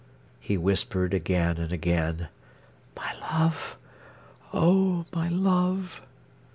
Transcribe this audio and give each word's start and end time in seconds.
he 0.39 0.57
whispered 0.57 1.13
again 1.13 1.57
and 1.57 1.71
again. 1.71 2.27
"My 2.97 3.13
love—oh, 3.21 5.05
my 5.13 5.29
love!" 5.29 6.01